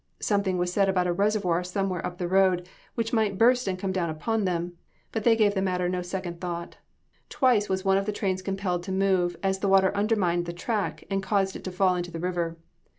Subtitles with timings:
[0.19, 3.91] Something was said about a reservoir somewhere up the road, which might burst and come
[3.91, 4.73] down upon them,
[5.11, 6.77] but they gave the matter no second thought.
[7.29, 11.03] Twice was one of the trains compelled to move, as the water undermined the track,
[11.11, 12.57] and caused it to fall into the river.